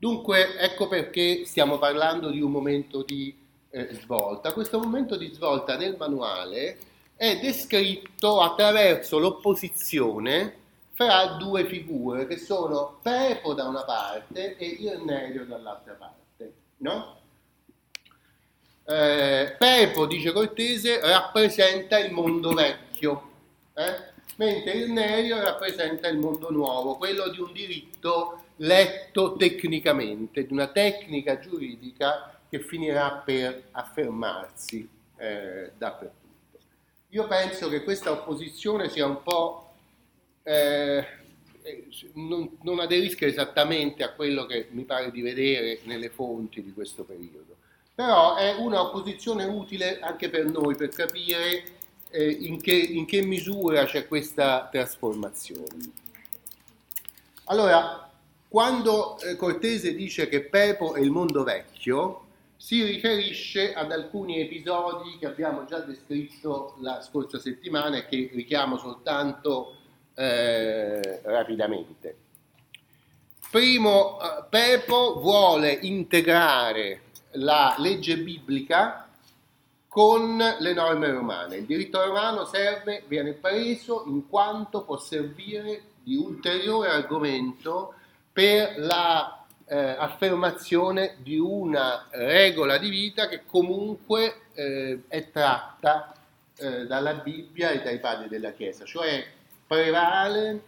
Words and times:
Dunque, 0.00 0.56
ecco 0.56 0.88
perché 0.88 1.44
stiamo 1.44 1.76
parlando 1.76 2.30
di 2.30 2.40
un 2.40 2.50
momento 2.50 3.02
di 3.02 3.36
eh, 3.68 3.88
svolta. 3.92 4.54
Questo 4.54 4.78
momento 4.78 5.14
di 5.14 5.30
svolta 5.30 5.76
nel 5.76 5.96
manuale 5.98 6.78
è 7.14 7.38
descritto 7.38 8.40
attraverso 8.40 9.18
l'opposizione 9.18 10.56
fra 10.94 11.36
due 11.38 11.66
figure 11.66 12.26
che 12.26 12.38
sono 12.38 12.98
Pepo 13.02 13.52
da 13.52 13.68
una 13.68 13.84
parte 13.84 14.56
e 14.56 14.64
Irnerio 14.68 15.44
dall'altra 15.44 15.92
parte. 15.92 16.52
No? 16.78 17.18
Eh, 18.86 19.54
Pepo, 19.58 20.06
dice 20.06 20.32
Cortese, 20.32 20.98
rappresenta 20.98 21.98
il 21.98 22.10
mondo 22.10 22.54
vecchio, 22.54 23.30
eh? 23.74 24.12
mentre 24.36 24.78
Irnerio 24.78 25.42
rappresenta 25.42 26.08
il 26.08 26.16
mondo 26.16 26.50
nuovo, 26.50 26.96
quello 26.96 27.28
di 27.28 27.38
un 27.38 27.52
diritto 27.52 28.44
letto 28.62 29.36
tecnicamente, 29.36 30.46
di 30.46 30.52
una 30.52 30.68
tecnica 30.68 31.38
giuridica 31.38 32.38
che 32.48 32.60
finirà 32.60 33.22
per 33.24 33.68
affermarsi 33.70 34.88
eh, 35.16 35.70
dappertutto. 35.76 36.18
Io 37.10 37.26
penso 37.26 37.68
che 37.68 37.82
questa 37.82 38.10
opposizione 38.10 38.88
sia 38.88 39.06
un 39.06 39.22
po'... 39.22 39.72
Eh, 40.42 41.18
non, 42.14 42.56
non 42.62 42.80
aderisca 42.80 43.26
esattamente 43.26 44.02
a 44.02 44.12
quello 44.12 44.46
che 44.46 44.68
mi 44.70 44.84
pare 44.84 45.10
di 45.10 45.20
vedere 45.20 45.80
nelle 45.84 46.08
fonti 46.08 46.62
di 46.62 46.72
questo 46.72 47.04
periodo, 47.04 47.56
però 47.94 48.34
è 48.34 48.54
un'opposizione 48.54 49.44
utile 49.44 50.00
anche 50.00 50.30
per 50.30 50.46
noi 50.46 50.74
per 50.74 50.88
capire 50.88 51.62
eh, 52.10 52.30
in, 52.30 52.60
che, 52.60 52.72
in, 52.72 53.04
che, 53.04 53.22
misura 53.22 53.84
c'è 53.84 54.08
questa 54.08 54.68
trasformazione. 54.72 55.92
Allora, 57.44 58.09
quando 58.50 59.16
eh, 59.20 59.36
Cortese 59.36 59.94
dice 59.94 60.28
che 60.28 60.40
Pepo 60.40 60.94
è 60.94 61.00
il 61.00 61.12
mondo 61.12 61.44
vecchio, 61.44 62.24
si 62.56 62.82
riferisce 62.82 63.72
ad 63.72 63.92
alcuni 63.92 64.40
episodi 64.40 65.18
che 65.20 65.26
abbiamo 65.26 65.66
già 65.66 65.78
descritto 65.78 66.74
la 66.80 67.00
scorsa 67.00 67.38
settimana 67.38 67.98
e 67.98 68.06
che 68.08 68.28
richiamo 68.32 68.76
soltanto 68.76 69.76
eh, 70.14 71.20
rapidamente. 71.22 72.16
Primo, 73.52 74.18
eh, 74.20 74.42
Pepo 74.50 75.20
vuole 75.20 75.70
integrare 75.70 77.02
la 77.34 77.76
legge 77.78 78.18
biblica 78.18 79.08
con 79.86 80.38
le 80.58 80.74
norme 80.74 81.08
romane. 81.12 81.58
Il 81.58 81.66
diritto 81.66 82.04
romano 82.04 82.44
serve, 82.46 83.04
viene 83.06 83.32
preso 83.32 84.02
in 84.08 84.28
quanto 84.28 84.82
può 84.82 84.98
servire 84.98 85.82
di 86.02 86.16
ulteriore 86.16 86.88
argomento 86.88 87.94
per 88.40 88.78
la 88.78 89.44
eh, 89.66 89.76
affermazione 89.76 91.16
di 91.18 91.36
una 91.36 92.06
regola 92.08 92.78
di 92.78 92.88
vita 92.88 93.28
che 93.28 93.42
comunque 93.44 94.44
eh, 94.54 95.02
è 95.08 95.30
tratta 95.30 96.14
eh, 96.56 96.86
dalla 96.86 97.12
Bibbia 97.16 97.68
e 97.68 97.82
dai 97.82 98.00
padri 98.00 98.28
della 98.28 98.52
Chiesa, 98.52 98.86
cioè 98.86 99.26
prevale 99.66 100.62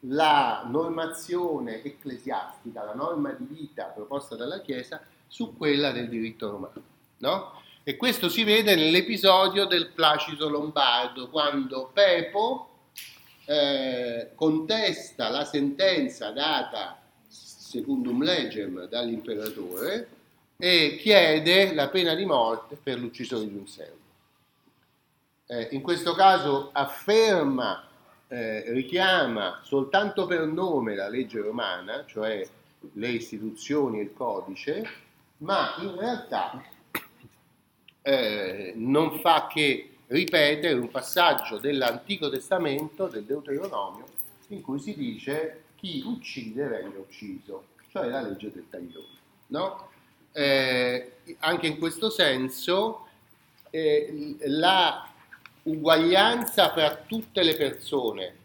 la 0.00 0.66
normazione 0.68 1.82
ecclesiastica, 1.82 2.84
la 2.84 2.92
norma 2.92 3.30
di 3.30 3.46
vita 3.46 3.84
proposta 3.84 4.36
dalla 4.36 4.60
Chiesa 4.60 5.00
su 5.26 5.56
quella 5.56 5.92
del 5.92 6.10
diritto 6.10 6.50
romano. 6.50 6.82
No? 7.16 7.62
E 7.82 7.96
questo 7.96 8.28
si 8.28 8.44
vede 8.44 8.74
nell'episodio 8.74 9.64
del 9.64 9.88
Placido 9.88 10.50
Lombardo, 10.50 11.30
quando 11.30 11.90
Pepo 11.94 12.68
eh, 13.46 14.32
contesta 14.34 15.30
la 15.30 15.46
sentenza 15.46 16.30
data 16.30 17.00
secundum 17.76 18.22
legem 18.22 18.88
dall'imperatore 18.88 20.08
e 20.56 20.96
chiede 20.98 21.74
la 21.74 21.88
pena 21.88 22.14
di 22.14 22.24
morte 22.24 22.78
per 22.82 22.98
l'uccisione 22.98 23.46
di 23.46 23.56
un 23.56 23.66
servo. 23.66 24.04
Eh, 25.46 25.68
in 25.72 25.82
questo 25.82 26.14
caso 26.14 26.70
afferma, 26.72 27.86
eh, 28.28 28.72
richiama 28.72 29.60
soltanto 29.62 30.26
per 30.26 30.46
nome 30.46 30.94
la 30.94 31.08
legge 31.08 31.40
romana, 31.40 32.04
cioè 32.06 32.44
le 32.94 33.08
istituzioni 33.08 33.98
e 33.98 34.02
il 34.02 34.12
codice, 34.14 34.88
ma 35.38 35.74
in 35.80 35.96
realtà 35.96 36.62
eh, 38.02 38.72
non 38.74 39.18
fa 39.20 39.46
che 39.52 39.90
ripetere 40.06 40.74
un 40.74 40.90
passaggio 40.90 41.58
dell'Antico 41.58 42.30
Testamento, 42.30 43.06
del 43.06 43.24
Deuteronomio, 43.24 44.06
in 44.48 44.62
cui 44.62 44.78
si 44.78 44.94
dice 44.94 45.64
chi 45.86 46.02
uccide 46.04 46.66
venga 46.66 46.98
ucciso, 46.98 47.66
cioè 47.92 48.08
la 48.08 48.20
legge 48.20 48.50
del 48.50 48.66
taglione. 48.68 49.14
No? 49.48 49.90
Eh, 50.32 51.12
anche 51.38 51.66
in 51.66 51.78
questo 51.78 52.10
senso 52.10 53.06
eh, 53.70 54.36
la 54.40 55.08
uguaglianza 55.62 56.72
fra 56.72 56.96
tutte 56.96 57.42
le 57.42 57.56
persone 57.56 58.44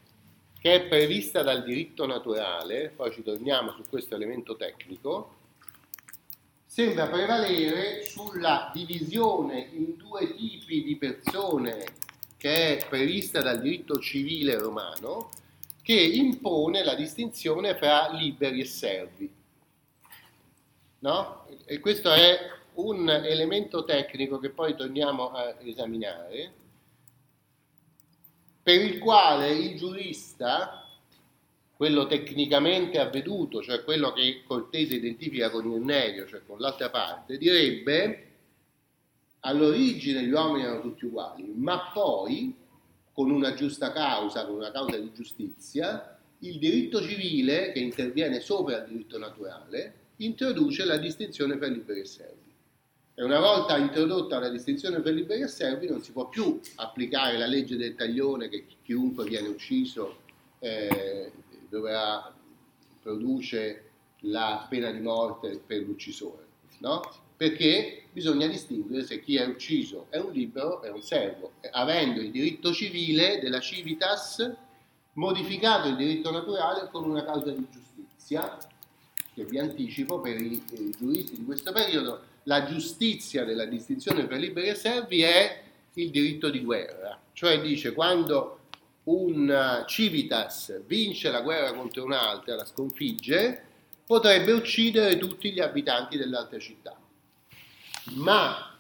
che 0.60 0.76
è 0.76 0.88
prevista 0.88 1.42
dal 1.42 1.64
diritto 1.64 2.06
naturale, 2.06 2.94
poi 2.96 3.12
ci 3.12 3.24
torniamo 3.24 3.72
su 3.72 3.82
questo 3.90 4.14
elemento 4.14 4.56
tecnico, 4.56 5.38
sembra 6.68 7.08
prevalere 7.08 8.06
sulla 8.06 8.70
divisione 8.72 9.68
in 9.74 9.98
due 9.98 10.36
tipi 10.36 10.84
di 10.84 10.96
persone 10.98 11.84
che 12.38 12.78
è 12.78 12.88
prevista 12.88 13.42
dal 13.42 13.60
diritto 13.60 14.00
civile 14.00 14.58
romano, 14.58 15.32
che 15.82 15.94
impone 15.94 16.84
la 16.84 16.96
distinzione 16.96 17.76
fra 17.76 18.12
liberi 18.12 18.62
e 18.62 18.66
servi. 18.66 19.34
No? 21.00 21.48
E 21.66 21.80
questo 21.80 22.12
è 22.12 22.38
un 22.76 23.10
elemento 23.10 23.84
tecnico 23.84 24.40
che 24.40 24.50
poi 24.50 24.76
torniamo 24.76 25.32
a 25.32 25.56
esaminare, 25.62 26.54
per 28.64 28.80
il 28.80 29.00
quale 29.00 29.50
il 29.52 29.78
giurista, 29.78 30.88
quello 31.76 32.06
tecnicamente 32.06 33.00
avveduto, 33.00 33.62
cioè 33.64 33.84
quello 33.84 34.14
che 34.14 34.44
Cortese 34.46 34.96
identifica 34.96 35.50
con 35.50 35.72
Irnerio, 35.72 36.28
cioè 36.28 36.46
con 36.46 36.60
l'altra 36.60 36.92
parte, 36.92 37.38
direbbe 37.38 38.28
all'origine 39.40 40.24
gli 40.24 40.32
uomini 40.32 40.66
erano 40.66 40.82
tutti 40.82 41.06
uguali, 41.06 41.52
ma 41.56 41.90
poi 41.92 42.56
con 43.22 43.30
una 43.30 43.54
giusta 43.54 43.92
causa, 43.92 44.48
con 44.48 44.56
una 44.56 44.72
causa 44.72 44.98
di 44.98 45.12
giustizia, 45.14 46.18
il 46.40 46.58
diritto 46.58 47.00
civile, 47.04 47.72
che 47.72 47.78
interviene 47.78 48.40
sopra 48.40 48.78
il 48.78 48.90
diritto 48.90 49.20
naturale, 49.20 49.94
introduce 50.18 50.86
la 50.86 50.98
distinzione 50.98 51.56
per 51.58 51.70
liberi 51.70 52.00
e 52.00 52.06
servi. 52.06 52.52
E 53.14 53.24
una 53.24 53.40
volta 53.40 53.78
introdotta 53.78 54.40
la 54.40 54.50
distinzione 54.50 55.02
per 55.02 55.14
liberi 55.14 55.42
e 55.44 55.48
servi 55.48 55.88
non 55.88 56.02
si 56.02 56.12
può 56.12 56.30
più 56.30 56.60
applicare 56.78 57.38
la 57.38 57.46
legge 57.46 57.78
del 57.78 57.94
taglione 57.94 58.50
che 58.50 58.66
chiunque 58.82 59.26
viene 59.26 59.50
ucciso 59.50 60.22
eh, 60.58 61.32
dovrà, 61.70 62.34
produce 63.04 63.84
la 64.22 64.66
pena 64.68 64.90
di 64.90 65.00
morte 65.00 65.62
per 65.64 65.84
l'uccisore, 65.84 66.48
no? 66.80 67.02
Perché 67.42 68.04
bisogna 68.12 68.46
distinguere 68.46 69.04
se 69.04 69.20
chi 69.20 69.36
è 69.36 69.48
ucciso 69.48 70.06
è 70.12 70.18
un 70.20 70.32
libero 70.32 70.74
o 70.74 70.82
è 70.84 70.92
un 70.92 71.02
servo, 71.02 71.54
avendo 71.72 72.22
il 72.22 72.30
diritto 72.30 72.72
civile 72.72 73.40
della 73.40 73.60
civitas 73.60 74.48
modificato 75.14 75.88
il 75.88 75.96
diritto 75.96 76.30
naturale 76.30 76.88
con 76.92 77.10
una 77.10 77.26
causa 77.26 77.50
di 77.50 77.66
giustizia, 77.68 78.60
che 79.34 79.44
vi 79.46 79.58
anticipo 79.58 80.22
per 80.22 80.40
i, 80.40 80.64
i 80.70 80.96
giuristi 80.96 81.38
di 81.38 81.44
questo 81.44 81.72
periodo, 81.72 82.22
la 82.44 82.64
giustizia 82.66 83.44
della 83.44 83.66
distinzione 83.66 84.28
per 84.28 84.38
liberi 84.38 84.68
e 84.68 84.76
servi 84.76 85.24
è 85.24 85.64
il 85.96 86.12
diritto 86.12 86.52
di 86.52 86.60
guerra, 86.60 87.20
cioè 87.34 87.60
dice 87.60 87.94
quando 87.94 88.60
un 89.06 89.84
civitas 89.88 90.80
vince 90.86 91.32
la 91.32 91.42
guerra 91.42 91.74
contro 91.74 92.04
un'altra, 92.04 92.54
la 92.54 92.66
sconfigge, 92.66 93.64
potrebbe 94.06 94.52
uccidere 94.52 95.18
tutti 95.18 95.52
gli 95.52 95.60
abitanti 95.60 96.20
dell'altra 96.20 96.60
città 96.60 97.01
ma 98.16 98.76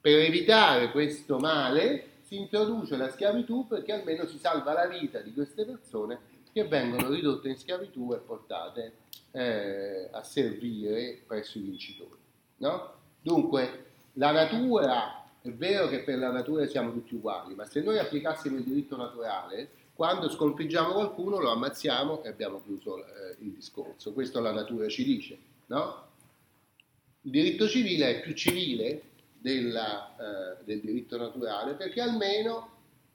per 0.00 0.18
evitare 0.18 0.90
questo 0.90 1.38
male 1.38 2.10
si 2.22 2.36
introduce 2.36 2.96
la 2.96 3.10
schiavitù 3.10 3.66
perché 3.66 3.92
almeno 3.92 4.26
si 4.26 4.38
salva 4.38 4.72
la 4.72 4.86
vita 4.86 5.20
di 5.20 5.32
queste 5.32 5.64
persone 5.64 6.30
che 6.52 6.64
vengono 6.64 7.08
ridotte 7.08 7.48
in 7.48 7.56
schiavitù 7.56 8.12
e 8.12 8.18
portate 8.18 8.92
eh, 9.32 10.08
a 10.10 10.22
servire 10.22 11.22
presso 11.26 11.58
i 11.58 11.62
vincitori. 11.62 12.18
No? 12.58 12.92
Dunque, 13.20 13.84
la 14.14 14.32
natura, 14.32 15.24
è 15.40 15.50
vero 15.50 15.88
che 15.88 16.00
per 16.00 16.18
la 16.18 16.30
natura 16.30 16.66
siamo 16.66 16.92
tutti 16.92 17.14
uguali, 17.14 17.54
ma 17.54 17.64
se 17.64 17.80
noi 17.80 17.98
applicassimo 17.98 18.56
il 18.56 18.64
diritto 18.64 18.96
naturale, 18.96 19.70
quando 19.94 20.28
sconfiggiamo 20.28 20.92
qualcuno 20.92 21.38
lo 21.38 21.50
ammazziamo 21.50 22.22
e 22.22 22.28
abbiamo 22.28 22.62
chiuso 22.62 22.98
eh, 22.98 23.36
il 23.40 23.52
discorso. 23.52 24.12
Questo 24.12 24.40
la 24.40 24.52
natura 24.52 24.88
ci 24.88 25.04
dice, 25.04 25.38
no? 25.66 26.10
Il 27.22 27.30
diritto 27.30 27.68
civile 27.68 28.16
è 28.16 28.20
più 28.20 28.34
civile 28.34 29.02
della, 29.38 30.14
eh, 30.16 30.64
del 30.64 30.80
diritto 30.80 31.16
naturale 31.16 31.74
perché 31.74 32.00
almeno 32.00 32.70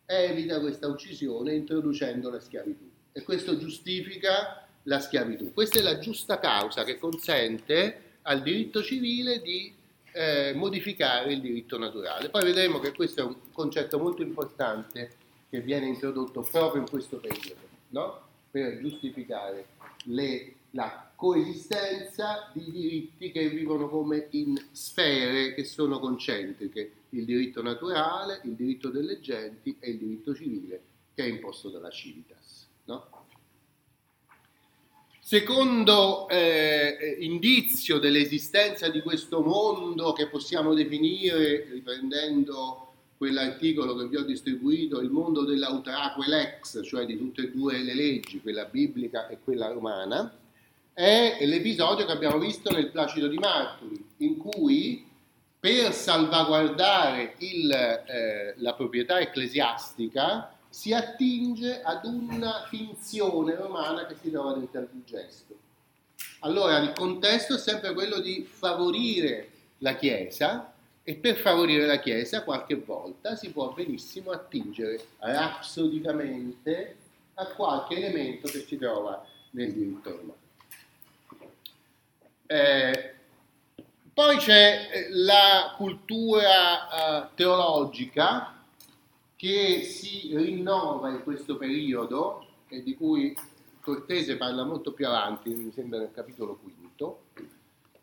evita 0.06 0.60
questa 0.60 0.88
uccisione 0.88 1.54
introducendo 1.54 2.30
la 2.30 2.40
schiavitù 2.40 2.90
e 3.12 3.24
questo 3.24 3.58
giustifica 3.58 4.66
la 4.84 5.00
schiavitù. 5.00 5.54
Questa 5.54 5.80
è 5.80 5.82
la 5.82 6.00
giusta 6.00 6.40
causa 6.40 6.84
che 6.84 6.98
consente 6.98 8.02
al 8.24 8.42
diritto 8.42 8.82
civile 8.82 9.42
di 9.42 9.74
eh, 10.14 10.54
modificare 10.56 11.34
il 11.34 11.42
diritto 11.42 11.78
naturale. 11.78 12.30
Poi 12.30 12.44
vedremo 12.44 12.80
che 12.80 12.94
questo 12.94 13.22
è 13.22 13.24
un 13.24 13.36
concetto 13.52 14.00
molto 14.00 14.22
importante 14.22 15.12
che 15.50 15.62
viene 15.62 15.88
introdotto 15.88 16.42
proprio 16.42 16.82
in 16.82 16.90
questo 16.90 17.18
periodo, 17.18 17.62
no? 17.90 18.22
per 18.50 18.80
giustificare 18.80 19.68
le, 20.06 20.54
la 20.78 21.12
coesistenza 21.16 22.52
di 22.54 22.70
diritti 22.70 23.32
che 23.32 23.50
vivono 23.50 23.90
come 23.90 24.28
in 24.32 24.56
sfere 24.72 25.56
che 25.56 25.64
sono 25.64 26.00
concentriche, 26.00 26.92
il 27.10 27.26
diritto 27.26 27.64
naturale, 27.64 28.42
il 28.44 28.54
diritto 28.54 28.90
delle 28.90 29.20
genti 29.20 29.76
e 29.80 29.90
il 29.90 29.98
diritto 29.98 30.36
civile 30.36 30.82
che 31.16 31.24
è 31.24 31.28
imposto 31.28 31.70
dalla 31.70 31.90
civitas. 31.90 32.68
No? 32.86 33.10
Secondo 35.20 36.30
eh, 36.30 37.18
indizio 37.22 37.98
dell'esistenza 37.98 38.88
di 38.90 39.02
questo 39.02 39.42
mondo 39.42 40.14
che 40.14 40.28
possiamo 40.28 40.76
definire, 40.76 41.66
riprendendo 41.72 42.84
quell'articolo 43.18 43.96
che 43.96 44.08
vi 44.08 44.16
ho 44.16 44.24
distribuito, 44.24 45.02
il 45.02 45.10
mondo 45.10 45.44
dell'autraque 45.44 46.28
lex, 46.28 46.86
cioè 46.86 47.08
di 47.08 47.18
tutte 47.18 47.42
e 47.42 47.52
due 47.52 47.80
le 47.80 47.96
leggi, 47.96 48.42
quella 48.42 48.66
biblica 48.66 49.28
e 49.28 49.40
quella 49.44 49.72
romana, 49.72 50.46
è 50.98 51.46
l'episodio 51.46 52.08
che 52.08 52.12
abbiamo 52.12 52.40
visto 52.40 52.72
nel 52.72 52.90
Placido 52.90 53.28
di 53.28 53.38
Marturi, 53.38 54.04
in 54.18 54.36
cui 54.38 55.08
per 55.60 55.94
salvaguardare 55.94 57.36
il, 57.38 57.72
eh, 57.72 58.56
la 58.58 58.74
proprietà 58.74 59.20
ecclesiastica 59.20 60.56
si 60.68 60.94
attinge 60.94 61.84
ad 61.84 62.04
una 62.06 62.66
finzione 62.68 63.54
romana 63.54 64.08
che 64.08 64.16
si 64.20 64.32
trova 64.32 64.54
dentro 64.54 64.80
al 64.80 64.90
gesto. 65.06 65.56
Allora 66.40 66.80
il 66.80 66.94
contesto 66.94 67.54
è 67.54 67.60
sempre 67.60 67.94
quello 67.94 68.20
di 68.20 68.48
favorire 68.50 69.50
la 69.80 69.94
Chiesa 69.94 70.74
e 71.04 71.14
per 71.14 71.36
favorire 71.36 71.86
la 71.86 72.00
Chiesa 72.00 72.42
qualche 72.42 72.74
volta 72.74 73.36
si 73.36 73.52
può 73.52 73.72
benissimo 73.72 74.32
attingere 74.32 75.00
rapsodicamente 75.20 76.96
a 77.36 77.46
qualche 77.50 77.98
elemento 77.98 78.48
che 78.48 78.62
si 78.62 78.80
trova 78.80 79.24
nel 79.52 79.72
diritto 79.74 80.10
romano. 80.10 80.37
Eh, 82.48 83.14
poi 84.14 84.38
c'è 84.38 84.90
eh, 84.92 85.08
la 85.12 85.74
cultura 85.78 87.26
eh, 87.26 87.30
teologica 87.36 88.64
che 89.36 89.84
si 89.84 90.32
rinnova 90.36 91.10
in 91.10 91.24
questo 91.24 91.58
periodo 91.58 92.48
e 92.70 92.82
di 92.82 92.96
cui 92.96 93.36
Cortese 93.82 94.38
parla 94.38 94.64
molto 94.64 94.92
più 94.92 95.08
avanti, 95.08 95.50
mi 95.50 95.72
sembra 95.72 96.00
nel 96.00 96.12
capitolo 96.14 96.58
quinto, 96.58 97.26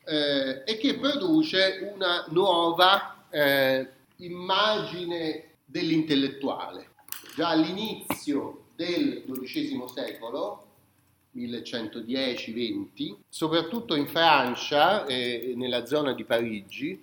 eh, 0.05 0.63
e 0.65 0.77
che 0.79 0.99
produce 0.99 1.91
una 1.95 2.25
nuova 2.29 3.27
eh, 3.31 3.89
immagine 4.19 5.57
dell'intellettuale. 5.65 6.91
Già 7.35 7.49
all'inizio 7.49 8.67
del 8.77 9.25
XII 9.27 9.85
secolo, 9.93 10.74
1110-20, 11.37 13.17
soprattutto 13.29 13.95
in 13.95 14.07
Francia 14.07 15.05
e 15.07 15.55
nella 15.57 15.87
zona 15.87 16.13
di 16.13 16.25
Parigi, 16.25 17.03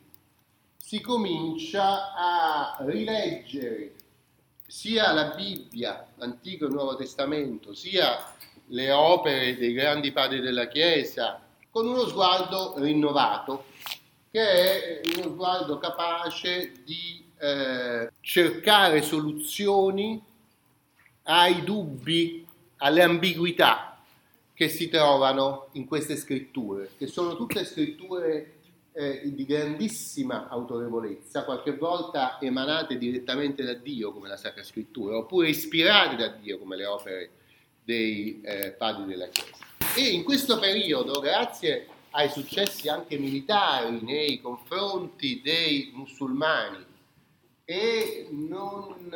si 0.78 1.01
comincia 1.01 2.13
a 2.13 2.78
rileggere 2.81 3.94
sia 4.72 5.12
la 5.12 5.33
Bibbia, 5.36 6.07
l'Antico 6.16 6.63
e 6.63 6.68
il 6.68 6.74
Nuovo 6.74 6.95
Testamento, 6.95 7.74
sia 7.74 8.33
le 8.68 8.92
opere 8.92 9.57
dei 9.57 9.74
grandi 9.74 10.13
padri 10.13 10.39
della 10.39 10.69
Chiesa, 10.69 11.42
con 11.69 11.88
uno 11.88 12.07
sguardo 12.07 12.75
rinnovato, 12.77 13.66
che 14.31 15.01
è 15.01 15.01
uno 15.18 15.34
sguardo 15.34 15.77
capace 15.77 16.72
di 16.86 17.22
eh, 17.38 18.12
cercare 18.22 19.01
soluzioni 19.01 20.24
ai 21.24 21.63
dubbi, 21.63 22.48
alle 22.77 23.04
ambiguità 23.04 23.90
che 24.62 24.69
si 24.69 24.90
trovano 24.90 25.69
in 25.72 25.88
queste 25.88 26.16
scritture, 26.16 26.92
che 26.96 27.08
sono 27.08 27.36
tutte 27.36 27.66
scritture 27.66 28.60
eh, 28.92 29.34
di 29.34 29.44
grandissima 29.44 30.50
autorevolezza, 30.50 31.46
qualche 31.46 31.75
volta 31.75 32.38
emanate 32.40 33.00
direttamente 33.00 33.63
da 33.63 33.74
Dio 33.74 34.12
come 34.12 34.28
la 34.28 34.38
Sacra 34.38 34.62
Scrittura, 34.62 35.18
oppure 35.18 35.50
ispirate 35.50 36.16
da 36.16 36.28
Dio 36.28 36.60
come 36.60 36.75
le 36.75 36.86
opere 36.86 37.30
dei 37.84 38.40
eh, 38.44 38.75
padri 38.78 39.06
della 39.06 39.30
Chiesa. 39.30 39.66
E 39.96 40.10
in 40.12 40.24
questo 40.24 40.60
periodo, 40.60 41.19
grazie 41.19 41.88
ai 42.12 42.30
successi 42.30 42.88
anche 42.88 43.18
militari 43.18 44.00
nei 44.04 44.40
confronti 44.40 45.42
dei 45.44 45.90
musulmani 45.92 46.86
e 47.66 48.28
non, 48.30 49.10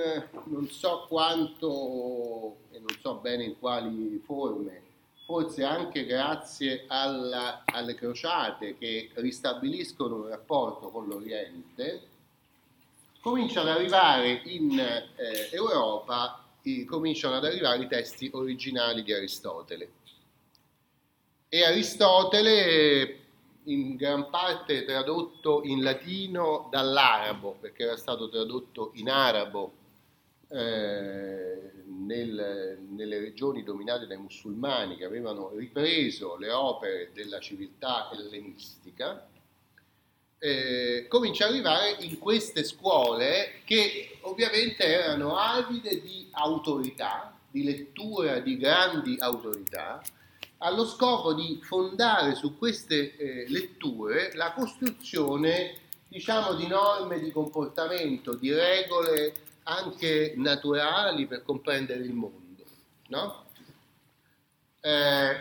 non 0.45 0.67
so 0.69 1.05
quanto 1.07 2.55
e 2.71 2.79
non 2.79 2.97
so 2.99 3.17
bene 3.17 3.43
in 3.43 3.59
quali 3.59 4.19
forme 4.25 4.84
forse 5.25 5.63
anche 5.63 6.05
grazie 6.05 6.85
alla, 6.87 7.63
alle 7.65 7.95
crociate 7.95 8.77
che 8.77 9.09
ristabiliscono 9.15 10.17
un 10.17 10.27
rapporto 10.29 10.89
con 10.89 11.07
l'Oriente, 11.07 12.07
comincia 13.21 13.61
ad 13.61 13.69
arrivare 13.69 14.41
in 14.45 14.79
eh, 14.79 15.49
Europa, 15.51 16.43
cominciano 16.85 17.35
ad 17.35 17.45
arrivare 17.45 17.83
i 17.83 17.87
testi 17.87 18.29
originali 18.33 19.01
di 19.01 19.13
Aristotele. 19.13 19.91
E 21.49 21.63
Aristotele 21.63 23.19
in 23.63 23.95
gran 23.95 24.29
parte 24.29 24.85
tradotto 24.85 25.61
in 25.63 25.81
latino 25.81 26.67
dall'arabo, 26.69 27.57
perché 27.59 27.83
era 27.83 27.97
stato 27.97 28.29
tradotto 28.29 28.91
in 28.93 29.09
arabo 29.09 29.73
eh, 30.49 31.71
nel, 31.85 32.79
nelle 32.89 33.19
regioni 33.19 33.63
dominate 33.63 34.07
dai 34.07 34.17
musulmani 34.17 34.95
che 34.95 35.05
avevano 35.05 35.51
ripreso 35.55 36.37
le 36.37 36.51
opere 36.51 37.11
della 37.13 37.39
civiltà 37.39 38.09
ellenistica, 38.11 39.27
eh, 40.37 41.07
comincia 41.07 41.45
ad 41.45 41.51
arrivare 41.51 41.95
in 41.99 42.19
queste 42.19 42.63
scuole 42.63 43.61
che 43.63 44.17
ovviamente 44.21 44.83
erano 44.83 45.37
avide 45.37 46.01
di 46.01 46.27
autorità, 46.31 47.35
di 47.49 47.63
lettura 47.63 48.39
di 48.39 48.57
grandi 48.57 49.15
autorità, 49.19 50.01
allo 50.59 50.85
scopo 50.85 51.33
di 51.33 51.59
fondare 51.61 52.35
su 52.35 52.57
queste 52.57 53.15
eh, 53.15 53.45
letture 53.49 54.33
la 54.35 54.53
costruzione, 54.53 55.75
diciamo, 56.07 56.53
di 56.53 56.67
norme 56.67 57.19
di 57.19 57.31
comportamento, 57.31 58.35
di 58.35 58.51
regole 58.51 59.33
anche 59.67 60.33
naturali 60.37 61.27
per 61.27 61.43
comprendere 61.43 62.03
il 62.03 62.13
mondo. 62.13 62.63
No? 63.07 63.45
Eh, 64.81 65.37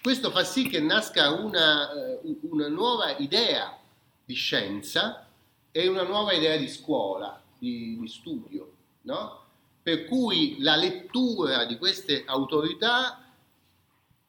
questo 0.00 0.30
fa 0.30 0.44
sì 0.44 0.68
che 0.68 0.80
nasca 0.80 1.30
una, 1.30 1.90
eh, 1.92 2.38
una, 2.42 2.68
nuova 2.68 3.16
idea 3.16 3.76
di 4.24 4.34
scienza 4.34 5.26
e 5.70 5.88
una 5.88 6.02
nuova 6.02 6.32
idea 6.32 6.56
di 6.56 6.68
scuola, 6.68 7.40
di, 7.58 7.98
di 7.98 8.08
studio, 8.08 8.72
no? 9.02 9.42
per 9.82 10.04
cui 10.04 10.60
la 10.60 10.76
lettura 10.76 11.64
di 11.64 11.76
queste 11.76 12.24
autorità 12.26 13.22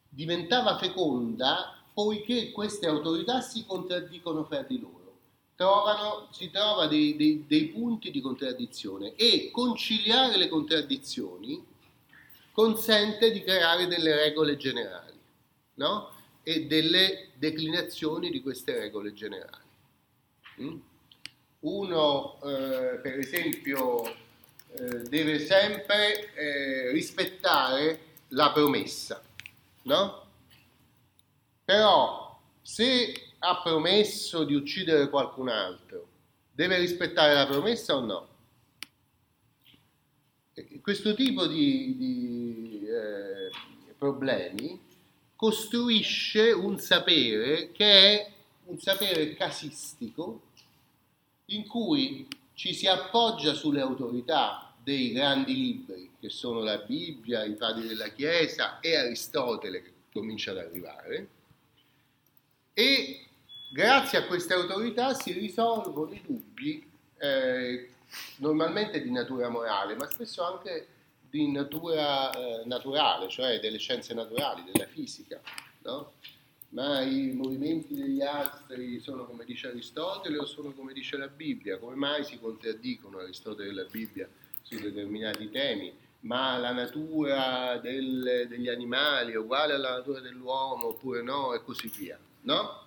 diventava 0.10 0.78
feconda 0.78 1.76
poiché 1.94 2.52
queste 2.52 2.88
autorità 2.88 3.42
si 3.42 3.66
contraddicono 3.66 4.44
fra 4.44 4.64
di 4.64 4.80
loro 4.80 4.95
trovano, 5.56 6.28
si 6.32 6.50
trova 6.52 6.88
dei, 6.88 7.16
dei, 7.16 7.46
dei 7.48 7.68
punti 7.68 8.12
di 8.12 8.22
contraddizione 8.22 9.16
e 9.16 9.50
conciliare 9.52 10.38
le 10.38 10.50
contraddizioni 10.50 11.66
consente 12.52 13.32
di 13.32 13.44
creare 13.44 13.88
delle 13.88 14.16
regole 14.16 14.58
generali 14.58 15.20
no? 15.76 16.12
e 16.44 16.66
delle 16.68 17.32
declinazioni 17.36 18.30
di 18.30 18.42
queste 18.42 18.78
regole 18.78 19.14
generali. 19.14 19.64
Mm? 20.62 20.78
Uno, 21.62 22.40
eh, 22.44 23.00
per 23.02 23.18
esempio, 23.18 24.06
eh, 24.08 25.02
deve 25.10 25.40
sempre 25.40 26.34
eh, 26.36 26.92
rispettare 26.92 28.00
la 28.30 28.52
promessa, 28.52 29.22
no? 29.84 30.24
Però 31.64 32.40
se 32.62 33.35
ha 33.48 33.62
promesso 33.62 34.44
di 34.44 34.56
uccidere 34.56 35.08
qualcun 35.08 35.50
altro, 35.50 36.08
deve 36.52 36.80
rispettare 36.80 37.36
la 37.36 37.46
promessa 37.46 37.96
o 37.96 38.00
no? 38.00 38.28
Questo 40.82 41.14
tipo 41.14 41.46
di, 41.46 41.96
di 41.98 42.88
eh, 42.88 43.94
problemi 43.98 44.80
costruisce 45.36 46.52
un 46.52 46.80
sapere 46.80 47.72
che 47.72 47.86
è 47.86 48.32
un 48.66 48.80
sapere 48.80 49.34
casistico 49.36 50.42
in 51.46 51.68
cui 51.68 52.28
ci 52.54 52.74
si 52.74 52.88
appoggia 52.88 53.54
sulle 53.54 53.82
autorità 53.82 54.74
dei 54.82 55.12
grandi 55.12 55.54
libri 55.54 56.12
che 56.20 56.30
sono 56.30 56.62
la 56.62 56.78
Bibbia, 56.78 57.44
i 57.44 57.54
padri 57.54 57.88
della 57.88 58.08
Chiesa 58.10 58.80
e 58.80 58.96
Aristotele 58.96 59.84
che 59.84 59.92
comincia 60.12 60.52
ad 60.52 60.58
arrivare 60.58 61.28
e 62.74 63.26
grazie 63.76 64.20
a 64.20 64.26
queste 64.26 64.54
autorità 64.54 65.14
si 65.14 65.34
risolvono 65.34 66.14
i 66.14 66.22
dubbi 66.26 66.90
eh, 67.18 67.90
normalmente 68.38 69.02
di 69.02 69.12
natura 69.12 69.50
morale 69.50 69.96
ma 69.96 70.10
spesso 70.10 70.46
anche 70.46 70.88
di 71.30 71.52
natura 71.52 72.32
eh, 72.32 72.62
naturale, 72.64 73.28
cioè 73.28 73.60
delle 73.60 73.78
scienze 73.78 74.14
naturali, 74.14 74.64
della 74.72 74.86
fisica. 74.86 75.42
No? 75.82 76.14
Ma 76.70 77.02
i 77.02 77.34
movimenti 77.34 77.94
degli 77.94 78.22
astri 78.22 79.02
sono 79.02 79.26
come 79.26 79.44
dice 79.44 79.68
Aristotele 79.68 80.38
o 80.38 80.46
sono 80.46 80.72
come 80.72 80.94
dice 80.94 81.18
la 81.18 81.28
Bibbia? 81.28 81.78
Come 81.78 81.96
mai 81.96 82.24
si 82.24 82.40
contraddicono 82.40 83.18
Aristotele 83.18 83.72
e 83.72 83.74
la 83.74 83.84
Bibbia 83.84 84.30
su 84.62 84.80
determinati 84.80 85.50
temi? 85.50 85.94
Ma 86.22 86.58
la 86.58 86.72
natura 86.72 87.78
del, 87.80 88.46
degli 88.48 88.70
animali 88.70 89.34
è 89.34 89.38
uguale 89.38 89.74
alla 89.74 89.98
natura 89.98 90.22
dell'uomo 90.22 90.88
oppure 90.88 91.22
no? 91.22 91.54
E 91.54 91.62
così 91.62 91.92
via. 91.94 92.18
No? 92.44 92.85